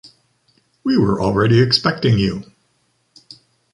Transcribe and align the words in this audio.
We 0.83 0.97
were 0.97 1.21
already 1.21 1.61
expecting 1.61 2.17
you. 2.17 2.43